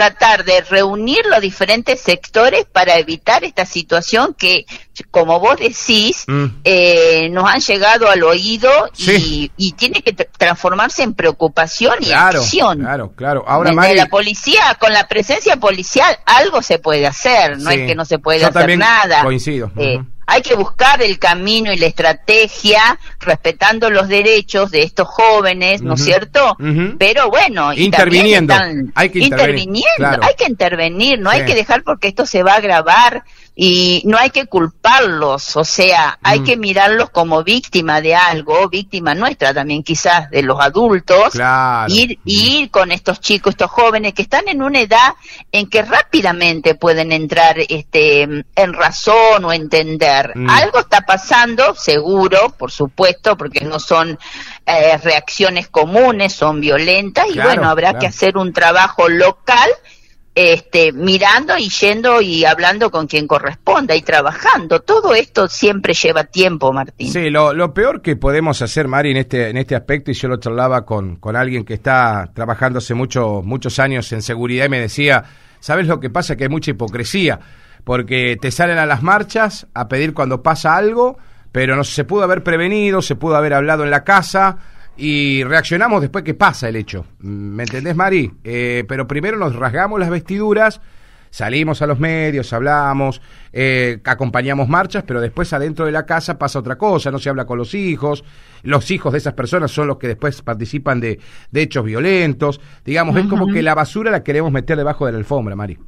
tratar 0.00 0.46
de 0.46 0.62
reunir 0.62 1.20
los 1.26 1.42
diferentes 1.42 2.00
sectores 2.00 2.64
para 2.64 2.96
evitar 2.96 3.44
esta 3.44 3.66
situación 3.66 4.32
que, 4.32 4.64
como 5.10 5.38
vos 5.40 5.58
decís, 5.58 6.24
mm. 6.26 6.44
eh, 6.64 7.28
nos 7.30 7.46
han 7.46 7.60
llegado 7.60 8.08
al 8.08 8.22
oído 8.22 8.70
y, 8.96 9.72
tiene 9.76 10.00
que 10.00 10.14
transformarse 10.14 11.02
en 11.02 11.12
preocupación 11.12 11.96
y 12.00 12.12
acción. 12.12 12.80
Claro, 12.80 13.12
claro. 13.14 13.44
Ahora, 13.46 13.72
la 13.72 14.06
policía, 14.06 14.74
con 14.80 14.90
la 14.94 15.06
presencia 15.06 15.56
policial, 15.56 16.18
algo 16.24 16.62
se 16.62 16.78
puede 16.78 17.06
hacer, 17.06 17.58
no 17.58 17.68
es 17.68 17.86
que 17.86 17.94
no 17.94 18.06
se 18.06 18.18
puede 18.18 18.42
hacer 18.42 18.78
nada. 18.78 19.22
Coincido. 19.22 19.70
Eh, 19.76 20.00
hay 20.30 20.42
que 20.42 20.54
buscar 20.54 21.02
el 21.02 21.18
camino 21.18 21.72
y 21.72 21.76
la 21.76 21.86
estrategia 21.86 22.98
respetando 23.18 23.90
los 23.90 24.06
derechos 24.06 24.70
de 24.70 24.84
estos 24.84 25.08
jóvenes, 25.08 25.82
¿no 25.82 25.94
es 25.94 26.04
cierto? 26.04 26.56
Pero 26.98 27.28
bueno, 27.30 27.72
interviniendo, 27.72 28.54
hay 28.94 29.10
que 29.10 29.18
intervenir, 29.18 29.84
hay 29.98 30.34
que 30.38 30.44
intervenir, 30.44 31.18
no 31.18 31.30
hay 31.30 31.44
que 31.44 31.56
dejar 31.56 31.82
porque 31.82 32.06
esto 32.06 32.26
se 32.26 32.44
va 32.44 32.52
a 32.52 32.56
agravar 32.58 33.24
y 33.62 34.00
no 34.06 34.16
hay 34.16 34.30
que 34.30 34.46
culparlos, 34.46 35.54
o 35.54 35.64
sea, 35.64 36.18
hay 36.22 36.40
mm. 36.40 36.44
que 36.44 36.56
mirarlos 36.56 37.10
como 37.10 37.44
víctima 37.44 38.00
de 38.00 38.14
algo, 38.14 38.70
víctima 38.70 39.14
nuestra 39.14 39.52
también 39.52 39.82
quizás 39.82 40.30
de 40.30 40.42
los 40.42 40.58
adultos, 40.58 41.34
ir, 41.88 42.18
mm. 42.18 42.22
ir 42.24 42.70
con 42.70 42.90
estos 42.90 43.20
chicos, 43.20 43.50
estos 43.50 43.70
jóvenes 43.70 44.14
que 44.14 44.22
están 44.22 44.48
en 44.48 44.62
una 44.62 44.80
edad 44.80 45.12
en 45.52 45.68
que 45.68 45.82
rápidamente 45.82 46.74
pueden 46.74 47.12
entrar 47.12 47.56
este, 47.68 48.22
en 48.22 48.72
razón 48.72 49.44
o 49.44 49.52
entender. 49.52 50.32
Mm. 50.34 50.48
Algo 50.48 50.78
está 50.78 51.02
pasando, 51.02 51.74
seguro, 51.74 52.54
por 52.56 52.70
supuesto, 52.70 53.36
porque 53.36 53.60
no 53.60 53.78
son 53.78 54.18
eh, 54.64 54.96
reacciones 54.96 55.68
comunes, 55.68 56.32
son 56.32 56.62
violentas 56.62 57.26
y 57.28 57.38
bueno, 57.38 57.68
habrá 57.68 57.98
que 57.98 58.06
hacer 58.06 58.38
un 58.38 58.54
trabajo 58.54 59.06
local 59.10 59.68
este, 60.34 60.92
mirando 60.92 61.58
y 61.58 61.68
yendo 61.68 62.20
y 62.20 62.44
hablando 62.44 62.90
con 62.90 63.06
quien 63.06 63.26
corresponda 63.26 63.96
y 63.96 64.02
trabajando. 64.02 64.80
Todo 64.80 65.14
esto 65.14 65.48
siempre 65.48 65.92
lleva 65.92 66.24
tiempo, 66.24 66.72
Martín. 66.72 67.12
Sí, 67.12 67.30
lo, 67.30 67.52
lo 67.52 67.74
peor 67.74 68.00
que 68.00 68.16
podemos 68.16 68.62
hacer, 68.62 68.86
Mari, 68.86 69.10
en 69.10 69.16
este, 69.18 69.50
en 69.50 69.56
este 69.56 69.74
aspecto, 69.74 70.10
y 70.10 70.14
yo 70.14 70.28
lo 70.28 70.38
charlaba 70.38 70.86
con, 70.86 71.16
con 71.16 71.36
alguien 71.36 71.64
que 71.64 71.74
está 71.74 72.30
trabajando 72.34 72.78
hace 72.78 72.94
mucho, 72.94 73.42
muchos 73.44 73.78
años 73.78 74.12
en 74.12 74.22
seguridad 74.22 74.66
y 74.66 74.70
me 74.70 74.80
decía, 74.80 75.24
¿sabes 75.58 75.86
lo 75.86 76.00
que 76.00 76.10
pasa? 76.10 76.36
Que 76.36 76.44
hay 76.44 76.50
mucha 76.50 76.70
hipocresía, 76.70 77.40
porque 77.84 78.36
te 78.40 78.50
salen 78.50 78.78
a 78.78 78.86
las 78.86 79.02
marchas 79.02 79.66
a 79.74 79.88
pedir 79.88 80.14
cuando 80.14 80.42
pasa 80.42 80.76
algo, 80.76 81.18
pero 81.52 81.74
no 81.74 81.82
se 81.82 82.04
pudo 82.04 82.22
haber 82.22 82.44
prevenido, 82.44 83.02
se 83.02 83.16
pudo 83.16 83.36
haber 83.36 83.54
hablado 83.54 83.82
en 83.82 83.90
la 83.90 84.04
casa, 84.04 84.58
y 85.00 85.42
reaccionamos 85.44 86.02
después 86.02 86.22
que 86.24 86.34
pasa 86.34 86.68
el 86.68 86.76
hecho. 86.76 87.06
¿Me 87.20 87.62
entendés, 87.62 87.96
Mari? 87.96 88.30
Eh, 88.44 88.84
pero 88.86 89.06
primero 89.06 89.38
nos 89.38 89.56
rasgamos 89.56 89.98
las 89.98 90.10
vestiduras, 90.10 90.82
salimos 91.30 91.80
a 91.80 91.86
los 91.86 91.98
medios, 91.98 92.52
hablamos, 92.52 93.22
eh, 93.54 93.98
acompañamos 94.04 94.68
marchas, 94.68 95.02
pero 95.06 95.22
después 95.22 95.54
adentro 95.54 95.86
de 95.86 95.92
la 95.92 96.04
casa 96.04 96.38
pasa 96.38 96.58
otra 96.58 96.76
cosa, 96.76 97.10
no 97.10 97.18
se 97.18 97.30
habla 97.30 97.46
con 97.46 97.56
los 97.56 97.74
hijos, 97.74 98.24
los 98.62 98.90
hijos 98.90 99.12
de 99.12 99.18
esas 99.18 99.32
personas 99.32 99.70
son 99.70 99.86
los 99.86 99.96
que 99.96 100.08
después 100.08 100.42
participan 100.42 101.00
de, 101.00 101.18
de 101.50 101.62
hechos 101.62 101.82
violentos, 101.82 102.60
digamos, 102.84 103.16
es 103.16 103.24
como 103.26 103.46
que 103.46 103.62
la 103.62 103.74
basura 103.74 104.10
la 104.10 104.22
queremos 104.22 104.52
meter 104.52 104.76
debajo 104.76 105.06
de 105.06 105.12
la 105.12 105.18
alfombra, 105.18 105.56
Mari. 105.56 105.78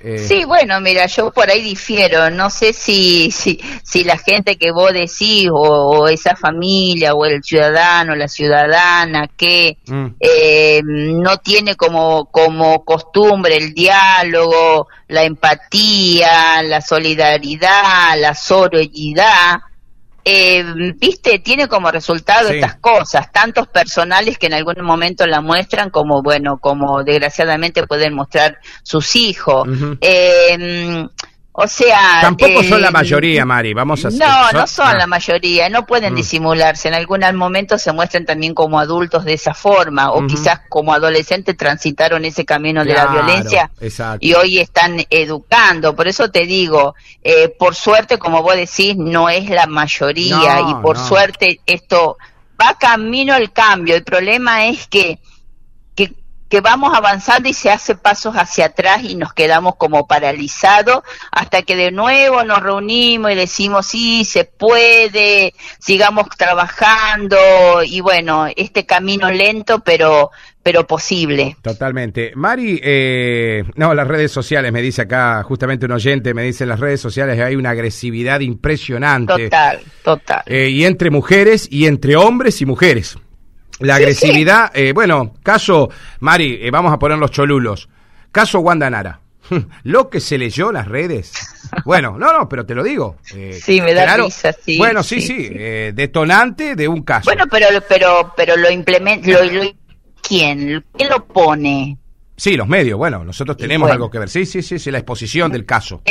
Eh, 0.00 0.18
sí, 0.18 0.44
bueno, 0.44 0.80
mira, 0.80 1.06
yo 1.06 1.30
por 1.30 1.50
ahí 1.50 1.62
difiero. 1.62 2.30
No 2.30 2.50
sé 2.50 2.72
si, 2.72 3.30
si, 3.30 3.58
si 3.82 4.04
la 4.04 4.18
gente 4.18 4.56
que 4.56 4.70
vos 4.70 4.92
decís, 4.92 5.48
o, 5.50 6.08
esa 6.08 6.36
familia, 6.36 7.14
o 7.14 7.24
el 7.24 7.42
ciudadano, 7.42 8.14
la 8.14 8.28
ciudadana, 8.28 9.28
que 9.34 9.78
mm. 9.86 10.06
eh, 10.20 10.82
no 10.84 11.38
tiene 11.38 11.74
como, 11.74 12.26
como 12.26 12.84
costumbre 12.84 13.56
el 13.56 13.72
diálogo, 13.72 14.88
la 15.08 15.24
empatía, 15.24 16.62
la 16.62 16.80
solidaridad, 16.80 18.18
la 18.18 18.34
sororidad, 18.34 19.60
eh, 20.24 20.64
viste, 20.96 21.38
tiene 21.40 21.68
como 21.68 21.90
resultado 21.90 22.48
estas 22.48 22.76
cosas, 22.76 23.30
tantos 23.30 23.68
personales 23.68 24.38
que 24.38 24.46
en 24.46 24.54
algún 24.54 24.82
momento 24.82 25.26
la 25.26 25.40
muestran 25.40 25.90
como, 25.90 26.22
bueno, 26.22 26.58
como 26.58 27.02
desgraciadamente 27.02 27.86
pueden 27.86 28.14
mostrar 28.14 28.58
sus 28.82 29.16
hijos. 29.16 29.68
eh, 30.00 31.06
o 31.56 31.68
sea... 31.68 32.18
Tampoco 32.20 32.64
son 32.64 32.82
la 32.82 32.90
mayoría, 32.90 33.44
Mari, 33.44 33.74
vamos 33.74 34.04
a... 34.04 34.10
No, 34.10 34.50
no 34.52 34.66
son 34.66 34.88
ah. 34.88 34.94
la 34.94 35.06
mayoría, 35.06 35.68
no 35.68 35.86
pueden 35.86 36.12
mm. 36.12 36.16
disimularse. 36.16 36.88
En 36.88 36.94
algún 36.94 37.20
momento 37.36 37.78
se 37.78 37.92
muestran 37.92 38.26
también 38.26 38.54
como 38.54 38.80
adultos 38.80 39.24
de 39.24 39.34
esa 39.34 39.54
forma, 39.54 40.10
o 40.10 40.26
quizás 40.26 40.62
como 40.68 40.92
adolescentes 40.92 41.56
transitaron 41.56 42.24
ese 42.24 42.44
camino 42.44 42.84
de 42.84 42.94
la 42.94 43.06
violencia 43.06 43.70
y 44.18 44.34
hoy 44.34 44.58
están 44.58 45.04
educando. 45.08 45.94
Por 45.94 46.08
eso 46.08 46.28
te 46.28 46.44
digo, 46.44 46.96
eh, 47.22 47.48
por 47.56 47.76
suerte, 47.76 48.18
como 48.18 48.42
vos 48.42 48.56
decís, 48.56 48.96
no 48.96 49.28
es 49.28 49.48
la 49.48 49.68
mayoría 49.68 50.60
y 50.60 50.74
por 50.82 50.98
suerte 50.98 51.60
esto 51.66 52.18
va 52.60 52.76
camino 52.76 53.32
al 53.32 53.52
cambio. 53.52 53.94
El 53.94 54.02
problema 54.02 54.66
es 54.66 54.88
que 54.88 55.20
que 56.54 56.60
vamos 56.60 56.96
avanzando 56.96 57.48
y 57.48 57.52
se 57.52 57.68
hace 57.68 57.96
pasos 57.96 58.36
hacia 58.36 58.66
atrás 58.66 59.02
y 59.02 59.16
nos 59.16 59.32
quedamos 59.32 59.74
como 59.74 60.06
paralizados 60.06 61.02
hasta 61.32 61.62
que 61.62 61.74
de 61.74 61.90
nuevo 61.90 62.44
nos 62.44 62.62
reunimos 62.62 63.32
y 63.32 63.34
decimos 63.34 63.86
sí, 63.86 64.24
se 64.24 64.44
puede, 64.44 65.52
sigamos 65.80 66.28
trabajando 66.38 67.36
y 67.84 67.98
bueno, 67.98 68.46
este 68.54 68.86
camino 68.86 69.32
lento 69.32 69.80
pero 69.80 70.30
pero 70.62 70.86
posible. 70.86 71.56
Totalmente. 71.60 72.32
Mari, 72.36 72.80
eh, 72.82 73.64
no, 73.74 73.92
las 73.92 74.06
redes 74.06 74.30
sociales, 74.30 74.72
me 74.72 74.80
dice 74.80 75.02
acá 75.02 75.42
justamente 75.42 75.86
un 75.86 75.92
oyente, 75.92 76.34
me 76.34 76.44
dice 76.44 76.62
en 76.62 76.70
las 76.70 76.78
redes 76.78 77.00
sociales 77.00 77.40
hay 77.40 77.56
una 77.56 77.70
agresividad 77.70 78.38
impresionante. 78.40 79.46
Total, 79.46 79.80
total. 80.04 80.42
Eh, 80.46 80.68
y 80.70 80.84
entre 80.84 81.10
mujeres 81.10 81.66
y 81.68 81.86
entre 81.86 82.14
hombres 82.14 82.62
y 82.62 82.66
mujeres. 82.66 83.18
La 83.80 83.96
agresividad, 83.96 84.70
eh, 84.74 84.92
bueno, 84.92 85.34
caso, 85.42 85.90
Mari, 86.20 86.58
eh, 86.62 86.70
vamos 86.70 86.92
a 86.92 86.98
poner 86.98 87.18
los 87.18 87.30
cholulos. 87.30 87.88
Caso 88.30 88.60
Wanda 88.60 88.88
Nara. 88.90 89.20
lo 89.82 90.08
que 90.08 90.20
se 90.20 90.38
leyó 90.38 90.68
en 90.68 90.74
las 90.74 90.88
redes. 90.88 91.32
Bueno, 91.84 92.16
no, 92.18 92.32
no, 92.32 92.48
pero 92.48 92.64
te 92.64 92.74
lo 92.74 92.82
digo. 92.82 93.16
Eh, 93.34 93.58
sí, 93.60 93.80
me 93.80 93.92
da 93.92 94.16
risa, 94.16 94.52
sí. 94.52 94.78
Bueno, 94.78 95.02
sí, 95.02 95.20
sí, 95.20 95.48
detonante 95.48 96.76
de 96.76 96.88
un 96.88 97.02
caso. 97.02 97.24
Bueno, 97.24 97.44
pero, 97.50 97.66
pero, 97.88 98.32
pero 98.36 98.56
lo 98.56 98.70
implementa, 98.70 99.28
lo, 99.28 99.62
¿quién? 100.22 100.84
¿Quién 100.96 101.08
lo 101.10 101.26
pone? 101.26 101.98
Sí, 102.36 102.56
los 102.56 102.66
medios, 102.66 102.96
bueno, 102.96 103.24
nosotros 103.24 103.56
tenemos 103.56 103.90
algo 103.90 104.10
que 104.10 104.18
ver. 104.18 104.28
Sí, 104.28 104.46
sí, 104.46 104.62
sí, 104.62 104.78
sí, 104.78 104.90
la 104.90 104.98
exposición 104.98 105.52
del 105.52 105.66
caso. 105.66 106.02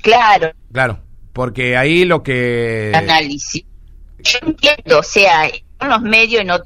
claro. 0.00 0.52
Claro, 0.72 1.00
porque 1.32 1.76
ahí 1.76 2.04
lo 2.04 2.22
que... 2.22 2.92
Análisis. 2.94 3.64
Yo 4.18 4.38
entiendo, 4.46 5.00
o 5.00 5.02
sea, 5.02 5.50
son 5.78 5.88
los 5.88 6.02
medios 6.02 6.44
no 6.44 6.58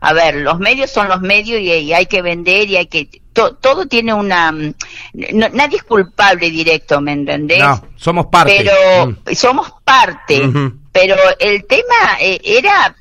a 0.00 0.12
ver, 0.12 0.36
los 0.36 0.58
medios 0.58 0.90
son 0.90 1.08
los 1.08 1.20
medios 1.20 1.60
y, 1.60 1.92
hay 1.92 2.06
que 2.06 2.22
vender 2.22 2.68
y 2.68 2.76
hay 2.76 2.86
que... 2.86 3.08
todo 3.32 3.86
tiene 3.86 4.14
una... 4.14 4.52
Mm, 4.52 4.74
nadie 5.12 5.76
es 5.76 5.82
culpable 5.82 6.50
directo, 6.50 7.00
¿me 7.00 7.12
entendés? 7.12 7.60
No, 7.60 7.82
somos 7.96 8.26
parte. 8.26 8.56
Pero 8.58 9.06
mm. 9.06 9.34
somos 9.34 9.72
parte. 9.84 10.50
Pero 10.92 11.16
el 11.38 11.64
tema 11.66 12.18
eh, 12.20 12.40
era... 12.44 12.94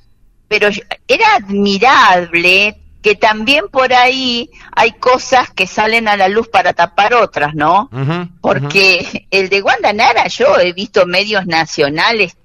Pero 0.48 0.70
era 1.08 1.36
admirable 1.36 2.78
que 3.02 3.16
también 3.16 3.70
por 3.70 3.94
ahí 3.94 4.50
hay 4.72 4.94
cosas 4.94 5.50
que 5.52 5.68
salen 5.68 6.08
a 6.08 6.18
la 6.18 6.30
luz 6.30 6.48
para 6.48 6.74
tapar 6.74 7.14
otras, 7.14 7.54
¿no? 7.54 7.90
Porque 8.42 9.28
el 9.30 9.50
de 9.50 9.62
Wanda 9.62 9.94
Nara, 9.94 10.28
yo 10.28 10.58
he 10.60 10.74
visto 10.74 11.06
medios 11.06 11.46
nacionales 11.46 12.38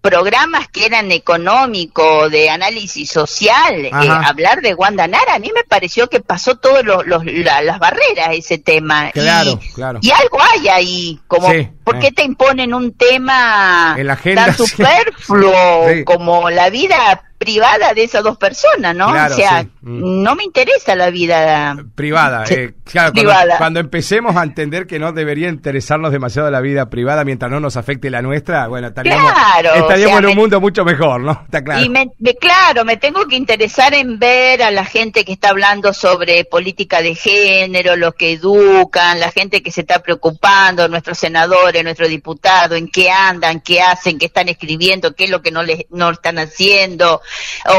programas 0.00 0.68
que 0.68 0.86
eran 0.86 1.10
económicos, 1.10 2.30
de 2.30 2.48
análisis 2.48 3.10
social, 3.10 3.86
eh, 3.86 3.90
hablar 3.92 4.60
de 4.60 4.74
Wanda 4.74 5.08
Nara, 5.08 5.34
a 5.34 5.38
mí 5.40 5.50
me 5.52 5.64
pareció 5.64 6.08
que 6.08 6.20
pasó 6.20 6.56
todas 6.56 6.84
las 6.84 7.78
barreras 7.80 8.28
ese 8.32 8.58
tema. 8.58 9.10
Claro, 9.10 9.58
y, 9.60 9.72
claro. 9.72 9.98
Y 10.00 10.10
algo 10.12 10.38
hay 10.40 10.68
ahí, 10.68 11.20
como, 11.26 11.48
¿por 11.82 11.98
qué 11.98 12.08
eh. 12.08 12.12
te 12.12 12.22
imponen 12.22 12.72
un 12.72 12.92
tema 12.92 13.96
tan 14.34 14.56
superfluo 14.56 15.86
como 16.04 16.50
la 16.50 16.70
vida 16.70 17.25
privada 17.38 17.92
de 17.94 18.04
esas 18.04 18.24
dos 18.24 18.38
personas, 18.38 18.94
¿no? 18.94 19.08
o 19.08 19.28
sea, 19.30 19.62
mm. 19.62 20.22
no 20.22 20.34
me 20.34 20.44
interesa 20.44 20.94
la 20.94 21.10
vida 21.10 21.76
privada. 21.94 22.44
Eh, 22.48 22.72
claro, 22.84 23.12
Cuando, 23.58 23.80
empecemos 23.80 24.36
a 24.36 24.42
entender 24.42 24.86
que 24.86 24.98
no 24.98 25.12
debería 25.12 25.48
interesarnos 25.48 26.12
demasiado 26.12 26.50
la 26.50 26.60
vida 26.60 26.88
privada 26.88 27.24
mientras 27.24 27.50
no 27.50 27.60
nos 27.60 27.76
afecte 27.76 28.10
la 28.10 28.22
nuestra, 28.22 28.68
bueno, 28.68 28.88
estaríamos, 28.88 29.32
estaríamos 29.74 30.18
en 30.20 30.26
un 30.26 30.34
mundo 30.34 30.60
mucho 30.60 30.84
mejor, 30.84 31.20
¿no? 31.20 31.42
Está 31.44 31.62
claro. 31.62 31.84
Y 31.84 31.88
me, 31.88 32.10
claro, 32.40 32.84
me 32.84 32.96
tengo 32.96 33.26
que 33.26 33.36
interesar 33.36 33.92
en 33.94 34.18
ver 34.18 34.62
a 34.62 34.70
la 34.70 34.84
gente 34.84 35.24
que 35.24 35.32
está 35.32 35.50
hablando 35.50 35.92
sobre 35.92 36.44
política 36.44 37.02
de 37.02 37.14
género, 37.14 37.96
los 37.96 38.14
que 38.14 38.32
educan, 38.32 39.20
la 39.20 39.30
gente 39.30 39.62
que 39.62 39.70
se 39.70 39.82
está 39.82 39.98
preocupando, 39.98 40.88
nuestros 40.88 41.18
senadores, 41.18 41.84
nuestros 41.84 42.08
diputados, 42.08 42.78
en 42.78 42.88
qué 42.88 43.10
andan, 43.10 43.60
qué 43.60 43.82
hacen, 43.82 44.18
qué 44.18 44.26
están 44.26 44.48
escribiendo, 44.48 45.14
qué 45.14 45.24
es 45.24 45.30
lo 45.30 45.42
que 45.42 45.50
no 45.50 45.62
les 45.62 45.84
no 45.90 46.10
están 46.10 46.38
haciendo 46.38 47.20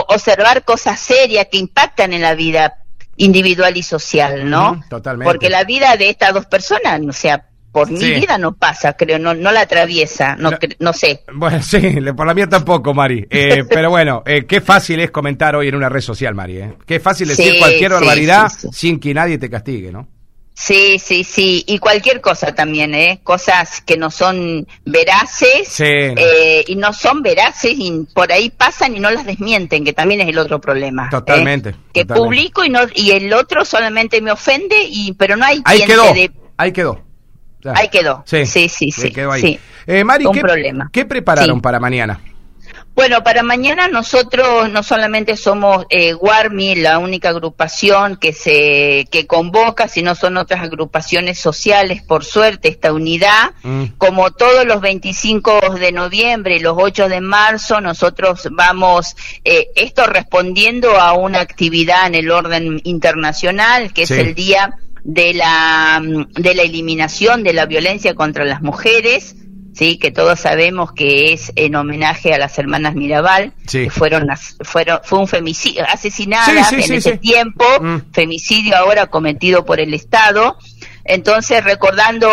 observar 0.08 0.64
cosas 0.64 1.00
serias 1.00 1.48
que 1.52 1.58
impactan 1.58 2.14
en 2.14 2.22
la 2.22 2.36
vida 2.36 2.80
individual 3.18 3.76
y 3.76 3.84
social, 3.84 4.50
¿no? 4.50 4.84
totalmente. 4.90 5.32
Porque 5.32 5.50
la 5.50 5.64
vida 5.64 5.98
de 5.98 6.10
estas 6.10 6.34
dos 6.34 6.46
personas, 6.46 7.02
o 7.08 7.14
sea, 7.14 7.44
por 7.72 7.92
mi 7.92 8.12
vida 8.12 8.38
no 8.38 8.56
pasa, 8.56 8.94
creo, 8.94 9.20
no, 9.20 9.34
no 9.36 9.52
la 9.52 9.62
atraviesa, 9.62 10.36
no, 10.36 10.52
no, 10.80 10.94
sé. 10.94 11.24
Bueno, 11.32 11.62
sí, 11.62 11.80
por 12.16 12.26
la 12.26 12.34
mía 12.34 12.48
tampoco, 12.48 12.94
Mari. 12.94 13.28
Eh, 13.30 13.66
pero 13.70 13.90
bueno, 13.90 14.24
eh, 14.26 14.46
qué 14.46 14.62
fácil 14.62 15.00
es 15.00 15.12
comentar 15.12 15.56
hoy 15.56 15.68
en 15.68 15.76
una 15.76 15.90
red 15.90 16.02
social, 16.02 16.34
Mari. 16.34 16.58
Eh. 16.58 16.74
Qué 16.86 17.00
fácil 17.00 17.28
decir 17.28 17.60
cualquier 17.60 17.92
barbaridad 17.92 18.48
sin 18.72 19.00
que 19.00 19.14
nadie 19.14 19.38
te 19.38 19.50
castigue, 19.50 19.92
¿no? 19.92 20.08
Sí, 20.60 20.98
sí, 20.98 21.24
sí, 21.24 21.64
y 21.68 21.78
cualquier 21.78 22.20
cosa 22.20 22.56
también, 22.56 22.96
¿eh? 22.96 23.20
Cosas 23.24 23.80
que 23.80 23.96
no 23.96 24.10
son 24.10 24.66
veraces 24.86 25.80
eh, 25.80 26.66
y 26.66 26.76
no 26.76 26.94
son 26.94 27.22
veraces 27.22 27.76
y 27.78 28.08
por 28.12 28.32
ahí 28.32 28.50
pasan 28.50 28.96
y 28.96 29.00
no 29.00 29.12
las 29.12 29.28
desmienten, 29.28 29.86
que 29.86 29.94
también 29.94 30.22
es 30.22 30.30
el 30.30 30.40
otro 30.40 30.60
problema. 30.60 31.06
¿eh? 31.06 31.10
Totalmente. 31.12 31.76
Que 31.94 32.08
publico 32.08 32.66
y 32.66 32.70
no 32.70 32.80
y 32.96 33.12
el 33.12 33.32
otro 33.34 33.66
solamente 33.66 34.20
me 34.20 34.32
ofende 34.32 34.78
y 34.90 35.14
pero 35.14 35.38
no 35.38 35.46
hay 35.46 35.62
ahí 35.64 35.78
quien 35.78 35.90
quedó, 35.90 36.04
ahí 36.58 36.72
quedó. 36.72 37.06
ahí 37.76 37.90
quedó. 37.90 38.24
Sí, 38.26 38.48
sí, 38.48 38.68
sí, 38.68 38.92
sí. 38.92 39.14
Eh, 39.86 40.04
Mari, 40.04 40.26
¿qué, 40.34 40.42
¿qué 40.92 41.06
prepararon 41.06 41.62
para 41.62 41.80
mañana? 41.80 42.20
Bueno, 42.98 43.22
para 43.22 43.44
mañana 43.44 43.88
nosotros 43.88 44.72
no 44.72 44.82
solamente 44.82 45.38
somos 45.38 45.86
eh, 45.92 46.16
la 46.78 46.98
única 46.98 47.30
agrupación 47.30 48.18
que 48.18 48.34
se 48.34 49.08
que 49.12 49.28
convoca, 49.28 49.88
sino 49.88 50.16
son 50.16 50.36
otras 50.38 50.64
agrupaciones 50.64 51.38
sociales, 51.38 52.02
por 52.02 52.26
suerte, 52.26 52.70
esta 52.70 52.92
unidad. 52.92 53.52
Mm. 53.62 53.84
Como 54.00 54.32
todos 54.32 54.66
los 54.66 54.82
25 54.82 55.76
de 55.80 55.92
noviembre 55.92 56.56
y 56.56 56.60
los 56.60 56.76
8 56.76 57.08
de 57.08 57.22
marzo, 57.22 57.82
nosotros 57.82 58.48
vamos, 58.50 59.16
eh, 59.46 59.68
esto 59.76 60.08
respondiendo 60.08 61.00
a 61.00 61.14
una 61.14 61.42
actividad 61.42 62.08
en 62.08 62.16
el 62.16 62.32
orden 62.32 62.82
internacional, 62.84 63.94
que 63.94 64.02
es 64.02 64.12
el 64.12 64.34
día 64.34 64.74
de 65.04 65.36
la, 65.36 66.02
de 66.02 66.56
la 66.56 66.64
eliminación 66.64 67.44
de 67.44 67.54
la 67.54 67.68
violencia 67.68 68.16
contra 68.16 68.44
las 68.44 68.64
mujeres 68.64 69.36
sí, 69.78 69.98
que 69.98 70.12
todos 70.12 70.40
sabemos 70.40 70.92
que 70.92 71.34
es 71.34 71.52
en 71.56 71.76
homenaje 71.76 72.34
a 72.34 72.38
las 72.38 72.58
hermanas 72.58 72.96
Mirabal, 72.96 73.54
que 73.70 73.90
fueron, 73.90 74.28
fueron, 74.62 75.00
fue 75.04 75.20
un 75.20 75.28
femicidio, 75.28 75.86
asesinadas 75.88 76.74
en 76.74 76.94
ese 76.94 77.18
tiempo, 77.18 77.64
mm. 77.80 78.12
femicidio 78.12 78.76
ahora 78.76 79.08
cometido 79.08 79.66
por 79.66 79.80
el 79.80 79.94
Estado. 79.94 80.58
Entonces, 81.10 81.64
recordando, 81.64 82.30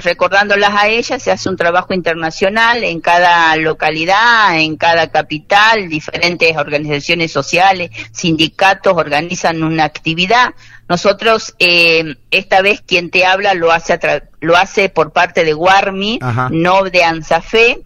recordándolas 0.00 0.74
a 0.74 0.88
ellas, 0.88 1.22
se 1.22 1.30
hace 1.30 1.48
un 1.48 1.56
trabajo 1.56 1.94
internacional 1.94 2.84
en 2.84 3.00
cada 3.00 3.56
localidad, 3.56 4.58
en 4.58 4.76
cada 4.76 5.10
capital, 5.10 5.88
diferentes 5.88 6.54
organizaciones 6.56 7.32
sociales, 7.32 7.90
sindicatos 8.12 8.92
organizan 8.94 9.62
una 9.62 9.84
actividad. 9.84 10.50
Nosotros, 10.88 11.54
eh, 11.58 12.16
esta 12.30 12.62
vez 12.62 12.80
quien 12.80 13.10
te 13.10 13.26
habla 13.26 13.54
lo 13.54 13.72
hace, 13.72 13.98
lo 14.40 14.56
hace 14.56 14.88
por 14.88 15.12
parte 15.12 15.44
de 15.44 15.52
Guarmi, 15.52 16.18
no 16.50 16.84
de 16.84 17.04
ANSAFE. 17.04 17.82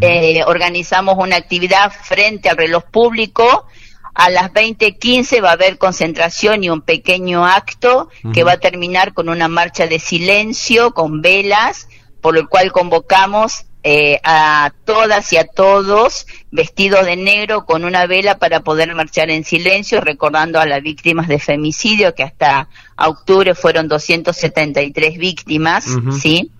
Eh, 0.00 0.42
organizamos 0.46 1.16
una 1.18 1.36
actividad 1.36 1.92
frente 1.92 2.48
al 2.48 2.56
reloj 2.56 2.84
público. 2.84 3.66
A 4.14 4.30
las 4.30 4.50
20:15 4.50 5.42
va 5.42 5.50
a 5.50 5.52
haber 5.52 5.76
concentración 5.76 6.64
y 6.64 6.70
un 6.70 6.80
pequeño 6.80 7.46
acto 7.46 8.08
que 8.32 8.44
va 8.44 8.52
a 8.52 8.60
terminar 8.60 9.12
con 9.12 9.28
una 9.28 9.48
marcha 9.48 9.86
de 9.86 9.98
silencio 9.98 10.92
con 10.92 11.20
velas, 11.20 11.88
por 12.22 12.38
el 12.38 12.48
cual 12.48 12.72
convocamos 12.72 13.66
eh, 13.88 14.18
a 14.24 14.72
todas 14.84 15.32
y 15.32 15.36
a 15.36 15.46
todos 15.46 16.26
vestidos 16.50 17.06
de 17.06 17.14
negro 17.14 17.64
con 17.64 17.84
una 17.84 18.08
vela 18.08 18.36
para 18.36 18.58
poder 18.58 18.92
marchar 18.96 19.30
en 19.30 19.44
silencio, 19.44 20.00
recordando 20.00 20.58
a 20.58 20.66
las 20.66 20.82
víctimas 20.82 21.28
de 21.28 21.38
femicidio, 21.38 22.12
que 22.12 22.24
hasta 22.24 22.68
octubre 22.98 23.54
fueron 23.54 23.86
273 23.86 25.18
víctimas, 25.18 25.86
¿sí? 26.20 26.50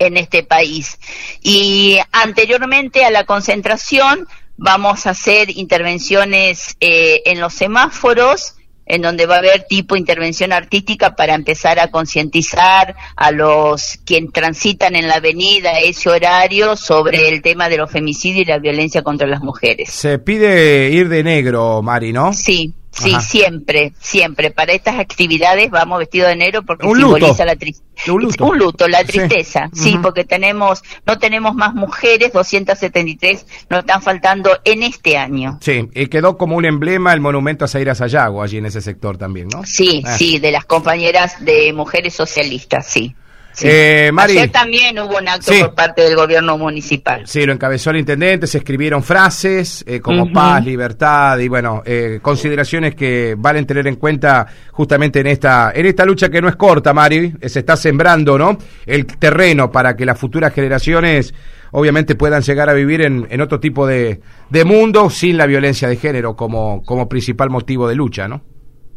En 0.00 0.16
este 0.16 0.42
país. 0.42 0.98
Y 1.40 1.98
anteriormente 2.10 3.04
a 3.04 3.12
la 3.12 3.22
concentración, 3.22 4.26
vamos 4.56 5.06
a 5.06 5.10
hacer 5.10 5.50
intervenciones 5.50 6.76
eh, 6.80 7.22
en 7.26 7.38
los 7.40 7.54
semáforos, 7.54 8.56
en 8.90 9.02
donde 9.02 9.26
va 9.26 9.36
a 9.36 9.38
haber 9.38 9.66
tipo 9.68 9.94
intervención 9.94 10.52
artística 10.52 11.14
para 11.14 11.34
empezar 11.34 11.78
a 11.78 11.92
concientizar 11.92 12.96
a 13.14 13.30
los 13.30 14.00
quienes 14.04 14.32
transitan 14.32 14.96
en 14.96 15.06
la 15.06 15.14
avenida 15.14 15.78
ese 15.78 16.10
horario 16.10 16.74
sobre 16.74 17.28
el 17.28 17.40
tema 17.40 17.68
de 17.68 17.76
los 17.76 17.90
femicidios 17.90 18.48
y 18.48 18.50
la 18.50 18.58
violencia 18.58 19.02
contra 19.02 19.28
las 19.28 19.42
mujeres. 19.42 19.90
Se 19.90 20.18
pide 20.18 20.90
ir 20.90 21.08
de 21.08 21.22
negro, 21.22 21.82
Mari, 21.82 22.12
¿no? 22.12 22.32
Sí. 22.32 22.74
Sí, 22.92 23.14
siempre, 23.20 23.92
siempre. 24.00 24.50
Para 24.50 24.72
estas 24.72 24.98
actividades 24.98 25.70
vamos 25.70 25.98
vestido 25.98 26.26
de 26.28 26.36
negro 26.36 26.62
porque 26.62 26.86
simboliza 26.86 27.44
la 27.44 27.56
tristeza. 27.56 28.12
Un 28.12 28.58
luto. 28.58 28.88
la 28.88 29.04
tristeza. 29.04 29.70
Sí, 29.72 29.98
porque 30.02 30.24
tenemos, 30.24 30.82
no 31.06 31.18
tenemos 31.18 31.54
más 31.54 31.74
mujeres, 31.74 32.32
273 32.32 33.46
nos 33.68 33.80
están 33.80 34.02
faltando 34.02 34.58
en 34.64 34.82
este 34.82 35.16
año. 35.16 35.58
Sí, 35.60 35.88
y 35.94 36.06
quedó 36.06 36.36
como 36.36 36.56
un 36.56 36.64
emblema 36.64 37.12
el 37.12 37.20
monumento 37.20 37.64
a 37.64 37.68
Zaira 37.68 37.94
Sayago 37.94 38.42
allí 38.42 38.58
en 38.58 38.66
ese 38.66 38.80
sector 38.80 39.18
también, 39.18 39.48
¿no? 39.48 39.64
Sí, 39.64 40.02
ah. 40.04 40.16
sí, 40.16 40.38
de 40.38 40.50
las 40.50 40.64
compañeras 40.64 41.44
de 41.44 41.72
mujeres 41.72 42.14
socialistas, 42.14 42.86
sí. 42.86 43.14
Eh, 43.62 44.10
Ayer 44.16 44.50
también 44.50 44.98
hubo 44.98 45.18
un 45.18 45.28
acto 45.28 45.52
por 45.60 45.74
parte 45.74 46.02
del 46.02 46.16
gobierno 46.16 46.56
municipal. 46.56 47.26
Sí, 47.26 47.44
lo 47.44 47.52
encabezó 47.52 47.90
el 47.90 47.98
intendente, 47.98 48.46
se 48.46 48.58
escribieron 48.58 49.02
frases 49.02 49.84
eh, 49.86 50.00
como 50.00 50.32
paz, 50.32 50.64
libertad 50.64 51.38
y 51.38 51.48
bueno, 51.48 51.82
eh, 51.84 52.20
consideraciones 52.22 52.94
que 52.94 53.34
valen 53.36 53.66
tener 53.66 53.86
en 53.86 53.96
cuenta 53.96 54.46
justamente 54.72 55.20
en 55.20 55.26
esta, 55.26 55.72
en 55.74 55.86
esta 55.86 56.04
lucha 56.04 56.28
que 56.28 56.40
no 56.40 56.48
es 56.48 56.56
corta, 56.56 56.94
Mari, 56.94 57.34
se 57.46 57.58
está 57.58 57.76
sembrando, 57.76 58.38
¿no? 58.38 58.56
El 58.86 59.06
terreno 59.06 59.70
para 59.70 59.96
que 59.96 60.06
las 60.06 60.18
futuras 60.18 60.54
generaciones 60.54 61.34
obviamente 61.72 62.14
puedan 62.14 62.42
llegar 62.42 62.68
a 62.68 62.72
vivir 62.72 63.02
en, 63.02 63.26
en 63.30 63.40
otro 63.40 63.60
tipo 63.60 63.86
de, 63.86 64.20
de 64.48 64.64
mundo 64.64 65.10
sin 65.10 65.36
la 65.36 65.46
violencia 65.46 65.88
de 65.88 65.96
género 65.96 66.36
como, 66.36 66.82
como 66.84 67.08
principal 67.08 67.50
motivo 67.50 67.88
de 67.88 67.94
lucha, 67.94 68.28
¿no? 68.28 68.42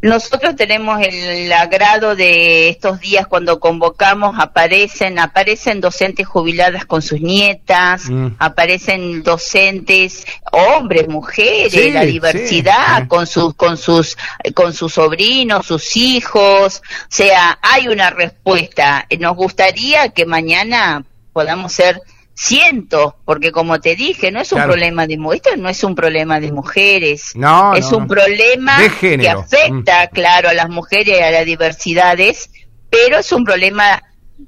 Nosotros 0.04 0.58
tenemos 0.58 1.00
el 1.02 1.50
agrado 1.54 2.14
de 2.18 2.68
estos 2.68 3.00
días 3.00 3.26
cuando 3.26 3.62
convocamos, 3.62 4.36
aparecen, 4.38 5.18
aparecen 5.18 5.80
docentes 5.80 6.28
jubiladas 6.28 6.86
con 6.86 7.02
sus 7.02 7.22
nietas, 7.22 8.10
mm. 8.10 8.36
aparecen 8.38 9.24
docentes, 9.24 10.28
hombres, 10.52 11.08
mujeres, 11.08 11.94
la 11.94 12.04
diversidad 12.04 13.08
con 13.08 13.26
sus, 13.26 13.54
con 13.54 13.78
sus, 13.78 14.18
con 14.54 14.74
sus 14.74 14.94
sobrinos, 14.96 15.66
sus 15.66 15.96
hijos, 15.96 16.82
o 16.84 17.06
sea, 17.08 17.58
hay 17.62 17.88
una 17.88 18.10
respuesta. 18.10 19.08
Nos 19.20 19.38
gustaría 19.38 20.10
que 20.10 20.26
mañana 20.26 21.06
podamos 21.32 21.72
ser 21.72 22.02
cientos, 22.36 23.14
porque 23.26 23.52
como 23.52 23.80
te 23.80 23.96
dije, 23.96 24.32
no 24.32 24.42
es 24.42 24.52
un 24.52 24.64
problema 24.64 25.08
de 25.08 25.18
esto 25.34 25.56
no 25.58 25.70
es 25.70 25.84
un 25.84 25.96
problema 25.96 26.40
de 26.40 26.52
mujeres, 26.52 27.32
no, 27.36 27.74
es 27.76 27.92
un 27.92 28.08
problema 28.08 28.78
que 29.00 29.30
afecta, 29.30 30.06
mm. 30.06 30.14
claro, 30.14 30.50
a 30.50 30.54
las 30.54 30.70
mujeres 30.70 31.20
y 31.20 31.22
a 31.22 31.32
las 31.32 31.46
diversidades, 31.46 32.50
pero 32.90 33.20
es 33.20 33.32
un 33.32 33.44
problema 33.44 34.02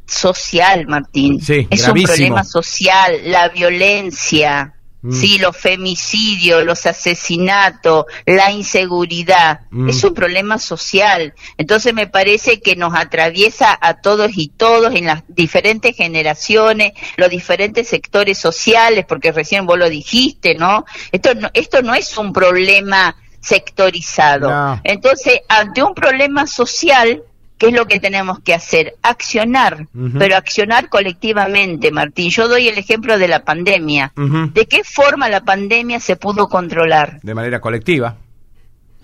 social, 0.06 0.88
Martín. 0.88 1.40
es 1.70 1.88
un 1.88 2.04
problema 2.04 2.44
social, 2.44 3.20
la 3.26 3.50
violencia, 3.50 4.75
Mm. 5.06 5.12
Sí, 5.12 5.38
los 5.38 5.56
femicidios, 5.56 6.66
los 6.66 6.88
asesinatos, 6.88 8.06
la 8.26 8.52
inseguridad, 8.52 9.62
mm. 9.70 9.90
es 9.90 10.04
un 10.04 10.16
problema 10.16 10.58
social. 10.58 11.36
Entonces 11.58 11.94
me 11.94 12.08
parece 12.08 12.60
que 12.60 12.76
nos 12.76 12.96
atraviesa 12.96 13.78
a 13.80 14.02
todos 14.02 14.32
y 14.36 14.48
todos 14.48 14.96
en 14.96 15.06
las 15.06 15.22
diferentes 15.28 15.96
generaciones, 15.96 16.94
los 17.18 17.30
diferentes 17.30 17.88
sectores 17.88 18.40
sociales, 18.40 19.06
porque 19.08 19.32
recién 19.32 19.68
vos 19.68 19.78
lo 19.78 19.90
dijiste, 19.90 20.56
¿no? 20.56 20.86
Esto 21.12 21.36
no, 21.36 21.52
esto 21.54 21.84
no 21.84 21.94
es 21.94 22.18
un 22.18 22.34
problema 22.34 23.16
sectorizado. 23.40 24.80
Entonces, 24.84 25.42
ante 25.48 25.84
un 25.84 25.94
problema 25.94 26.48
social, 26.48 27.22
¿Qué 27.58 27.68
es 27.68 27.74
lo 27.74 27.88
que 27.88 28.00
tenemos 28.00 28.40
que 28.40 28.54
hacer? 28.54 28.96
Accionar, 29.02 29.88
pero 30.20 30.36
accionar 30.36 30.90
colectivamente, 30.90 31.90
Martín. 31.90 32.30
Yo 32.30 32.50
doy 32.50 32.68
el 32.68 32.78
ejemplo 32.78 33.18
de 33.18 33.30
la 33.30 33.46
pandemia. 33.46 34.12
¿De 34.16 34.66
qué 34.66 34.84
forma 34.84 35.30
la 35.30 35.42
pandemia 35.42 36.00
se 36.00 36.18
pudo 36.18 36.50
controlar? 36.50 37.22
De 37.22 37.34
manera 37.34 37.62
colectiva. 37.62 38.18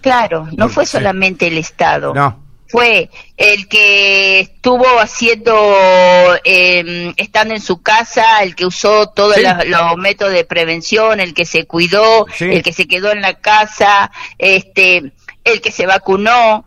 Claro, 0.02 0.50
no 0.58 0.68
fue 0.68 0.86
solamente 0.86 1.48
el 1.48 1.58
Estado. 1.58 2.14
No. 2.14 2.42
Fue 2.68 3.10
el 3.36 3.68
que 3.68 4.40
estuvo 4.40 4.86
haciendo, 5.00 5.54
em, 6.46 7.14
estando 7.18 7.54
en 7.54 7.62
su 7.62 7.82
casa, 7.82 8.44
el 8.44 8.56
que 8.56 8.66
usó 8.66 9.10
todos 9.10 9.36
los, 9.66 9.98
métodos 9.98 10.32
de 10.32 10.46
prevención, 10.46 11.20
el 11.20 11.34
que 11.34 11.46
se 11.46 11.66
cuidó, 11.66 12.26
el 12.40 12.64
que 12.64 12.72
se 12.72 12.88
quedó 12.88 13.12
en 13.12 13.22
la 13.22 13.34
casa, 13.34 14.10
este, 14.38 15.12
el 15.44 15.62
que 15.62 15.72
se 15.72 15.86
vacunó. 15.86 16.64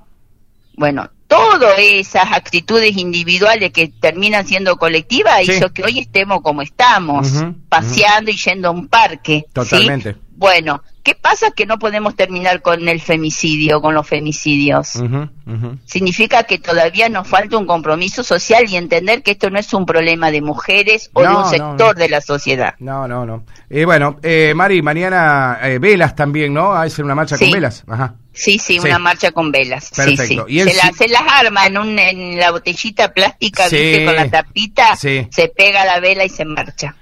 Bueno, 0.76 1.08
todas 1.34 1.78
esas 1.78 2.32
actitudes 2.32 2.96
individuales 2.96 3.72
que 3.72 3.88
terminan 3.88 4.46
siendo 4.46 4.76
colectivas 4.76 5.42
hizo 5.42 5.72
que 5.72 5.84
hoy 5.84 5.98
estemos 5.98 6.40
como 6.42 6.62
estamos, 6.62 7.44
paseando 7.68 8.30
y 8.30 8.36
yendo 8.36 8.68
a 8.68 8.70
un 8.70 8.88
parque. 8.88 9.46
Totalmente. 9.52 10.16
Bueno, 10.36 10.82
¿qué 11.04 11.14
pasa 11.14 11.52
que 11.52 11.64
no 11.64 11.78
podemos 11.78 12.16
terminar 12.16 12.60
con 12.60 12.88
el 12.88 13.00
femicidio, 13.00 13.80
con 13.80 13.94
los 13.94 14.06
femicidios? 14.06 15.00
Significa 15.84 16.42
que 16.42 16.58
todavía 16.58 17.08
nos 17.08 17.28
falta 17.28 17.56
un 17.56 17.66
compromiso 17.66 18.24
social 18.24 18.64
y 18.68 18.76
entender 18.76 19.22
que 19.22 19.32
esto 19.32 19.48
no 19.48 19.58
es 19.58 19.72
un 19.74 19.86
problema 19.86 20.30
de 20.30 20.42
mujeres 20.42 21.10
o 21.12 21.22
de 21.22 21.28
un 21.28 21.44
sector 21.46 21.94
de 21.96 22.08
la 22.08 22.20
sociedad. 22.20 22.74
No, 22.80 23.06
no, 23.06 23.24
no. 23.24 23.44
Eh, 23.70 23.84
bueno, 23.84 24.18
eh, 24.22 24.52
Mari, 24.56 24.82
mañana 24.82 25.58
eh, 25.62 25.78
velas 25.78 26.16
también, 26.16 26.52
¿no? 26.52 26.74
Hay 26.74 26.90
una 26.98 27.14
marcha 27.14 27.38
con 27.38 27.50
velas. 27.50 27.84
Ajá. 27.86 28.16
Sí, 28.34 28.58
sí, 28.58 28.78
una 28.78 28.98
marcha 28.98 29.30
con 29.30 29.52
velas. 29.52 29.90
Perfecto. 29.94 30.46
Sí, 30.48 30.60
sí. 30.60 30.70
Se, 30.98 31.08
las 31.08 31.22
arma 31.26 31.66
en, 31.66 31.78
un, 31.78 31.98
en 31.98 32.38
la 32.38 32.50
botellita 32.50 33.12
plástica, 33.12 33.68
¿viste? 33.68 34.04
Con 34.04 34.16
la 34.16 34.28
tapita, 34.28 34.96
se 34.96 35.52
pega 35.56 35.84
la 35.84 36.00
vela 36.00 36.24
y 36.24 36.28
se 36.28 36.44
marcha. 36.44 36.96